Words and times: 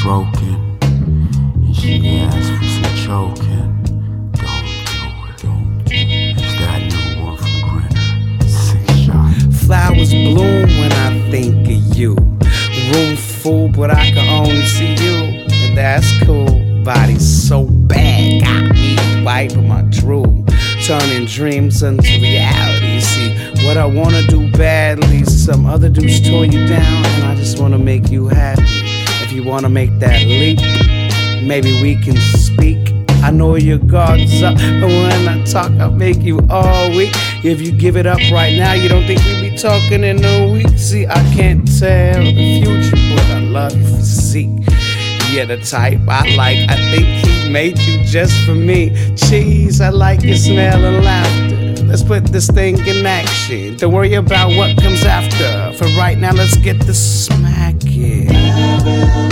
stroking, 0.00 0.78
and 0.80 1.76
she 1.76 2.08
asked 2.20 2.52
for 2.52 2.64
some 2.64 2.96
choking. 3.04 3.82
Don't 4.32 5.36
do 5.36 5.52
it. 5.92 6.38
It's 6.38 6.54
that 6.58 6.80
new 6.88 7.22
one 7.22 7.36
from 7.36 7.54
Grinner. 7.68 8.48
Six 8.48 8.96
shot. 8.96 9.30
Flowers 9.66 10.12
bloom 10.14 10.68
when 10.80 10.90
I 10.90 11.30
think 11.30 11.68
of 11.68 11.96
you. 11.98 12.14
Room 12.14 13.14
full, 13.14 13.68
but 13.68 13.90
I 13.90 14.10
can 14.12 14.26
only 14.26 14.62
see 14.62 14.94
you, 14.94 15.44
and 15.50 15.76
that's 15.76 16.10
cool. 16.24 16.48
Body 16.82 17.18
so 17.18 17.66
bad, 17.66 18.42
got 18.42 18.74
me 18.74 18.96
wiping 19.22 19.68
my 19.68 19.82
drool, 19.82 20.46
turning 20.82 21.26
dreams 21.26 21.82
into 21.82 22.02
reality. 22.22 23.00
See 23.00 23.34
what 23.66 23.76
I 23.76 23.84
wanna 23.84 24.22
do 24.28 24.50
badly, 24.52 25.24
some 25.24 25.66
other 25.66 25.90
dudes 25.90 26.26
tore 26.26 26.46
you 26.46 26.66
down, 26.66 27.04
and 27.04 27.24
I 27.24 27.34
just 27.34 27.58
wanna 27.60 27.78
make 27.78 28.10
you 28.10 28.28
happy. 28.28 28.79
If 29.30 29.36
you 29.36 29.44
wanna 29.44 29.68
make 29.68 29.96
that 30.00 30.26
leap, 30.26 30.58
maybe 31.46 31.80
we 31.80 31.94
can 31.94 32.16
speak. 32.16 32.92
I 33.22 33.30
know 33.30 33.54
your 33.54 33.78
guard's 33.78 34.42
up, 34.42 34.56
but 34.56 34.88
when 34.88 35.28
I 35.28 35.44
talk, 35.44 35.70
I'll 35.78 35.92
make 35.92 36.20
you 36.20 36.40
all 36.50 36.90
weak. 36.90 37.12
If 37.44 37.60
you 37.60 37.70
give 37.70 37.96
it 37.96 38.08
up 38.08 38.18
right 38.32 38.58
now, 38.58 38.72
you 38.72 38.88
don't 38.88 39.06
think 39.06 39.24
we 39.24 39.50
be 39.50 39.56
talking 39.56 40.02
in 40.02 40.24
a 40.24 40.50
week. 40.50 40.76
See, 40.76 41.06
I 41.06 41.22
can't 41.32 41.64
tell 41.78 42.24
the 42.24 42.60
future, 42.60 42.96
but 43.14 43.24
I 43.30 43.38
love 43.38 43.80
your 43.80 43.98
physique. 43.98 44.66
Yeah, 45.30 45.44
the 45.44 45.58
type 45.58 46.00
I 46.08 46.34
like. 46.34 46.68
I 46.68 46.74
think 46.90 47.06
he 47.24 47.52
made 47.52 47.78
you 47.78 48.02
just 48.02 48.34
for 48.44 48.56
me. 48.56 49.14
Cheese, 49.14 49.80
I 49.80 49.90
like 49.90 50.24
your 50.24 50.34
smell 50.34 50.84
and 50.84 51.04
laughter. 51.04 51.86
Let's 51.86 52.02
put 52.02 52.26
this 52.26 52.48
thing 52.48 52.84
in 52.84 53.06
action. 53.06 53.76
Don't 53.76 53.92
worry 53.92 54.14
about 54.14 54.56
what 54.56 54.76
comes 54.76 55.04
after. 55.04 55.72
For 55.76 55.86
right 55.96 56.18
now, 56.18 56.32
let's 56.32 56.56
get 56.56 56.80
the 56.80 56.94
smacking. 56.94 59.29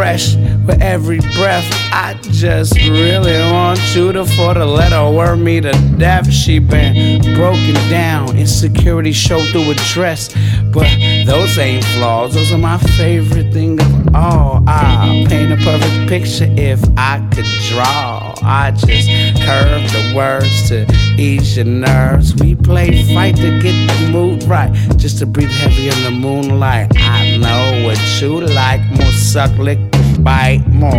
Fresh 0.00 0.34
with 0.70 0.82
every 0.82 1.20
breath. 1.36 1.66
I 1.92 2.18
just 2.22 2.74
really 2.76 3.38
want 3.52 3.80
you 3.94 4.12
to 4.12 4.24
for 4.24 4.54
the 4.54 4.66
letter 4.66 5.10
word 5.10 5.36
me 5.36 5.60
to 5.60 5.72
death. 5.98 6.30
She 6.32 6.58
been 6.58 7.20
broken 7.34 7.74
down, 7.90 8.36
insecurity 8.36 9.12
show 9.12 9.40
through 9.46 9.70
a 9.70 9.74
dress. 9.92 10.34
But 10.72 10.88
those 11.26 11.58
ain't 11.58 11.84
flaws, 11.84 12.34
those 12.34 12.52
are 12.52 12.58
my 12.58 12.78
favorite 12.78 13.52
thing 13.52 13.80
of 13.80 14.14
all. 14.14 14.62
I 14.66 15.24
paint 15.28 15.52
a 15.52 15.56
perfect 15.56 16.08
picture 16.08 16.48
if 16.56 16.82
I 16.96 17.18
could 17.34 17.46
draw. 17.68 18.34
I 18.42 18.70
just 18.70 19.08
curve 19.42 19.82
the 19.92 20.12
words 20.16 20.68
to 20.68 20.86
ease 21.18 21.56
your 21.56 21.66
nerves. 21.66 22.34
We 22.36 22.54
play 22.54 23.02
fight 23.14 23.36
to 23.36 23.60
get 23.60 23.74
the 23.88 24.08
mood 24.10 24.44
right, 24.44 24.72
just 24.96 25.18
to 25.18 25.26
breathe 25.26 25.50
heavy 25.50 25.88
in 25.88 26.02
the 26.04 26.10
moonlight. 26.10 26.92
I 26.96 27.36
know 27.36 27.84
what 27.84 27.98
you 28.20 28.40
like, 28.40 28.80
more 28.92 29.12
suck, 29.12 29.56
lick, 29.58 29.78
bite, 30.20 30.59
more 30.68 30.92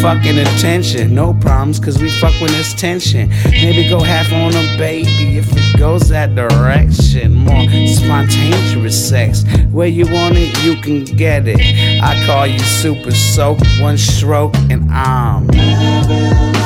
fucking 0.00 0.38
attention. 0.38 1.14
No 1.14 1.34
problems, 1.34 1.78
cause 1.78 2.00
we 2.00 2.10
fuck 2.10 2.38
when 2.40 2.50
there's 2.52 2.74
tension. 2.74 3.28
Maybe 3.50 3.88
go 3.88 4.00
half 4.00 4.32
on 4.32 4.54
a 4.54 4.78
baby 4.78 5.38
if 5.38 5.48
it 5.52 5.78
goes 5.78 6.08
that 6.08 6.34
direction. 6.34 7.34
More 7.34 7.68
spontaneous 7.86 9.08
sex, 9.08 9.44
where 9.70 9.88
you 9.88 10.06
want 10.06 10.36
it, 10.36 10.62
you 10.62 10.76
can 10.76 11.04
get 11.04 11.46
it. 11.46 11.60
I 12.02 12.24
call 12.26 12.46
you 12.46 12.58
super 12.58 13.12
soak, 13.12 13.58
one 13.80 13.98
stroke, 13.98 14.54
and 14.70 14.90
I'm. 14.90 16.59